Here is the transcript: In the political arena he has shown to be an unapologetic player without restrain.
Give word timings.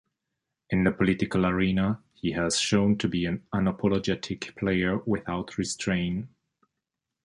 In 0.71 0.83
the 0.83 0.91
political 0.91 1.45
arena 1.45 2.01
he 2.15 2.31
has 2.31 2.59
shown 2.59 2.97
to 2.97 3.07
be 3.07 3.27
an 3.27 3.43
unapologetic 3.53 4.55
player 4.57 4.97
without 5.05 5.59
restrain. 5.59 6.29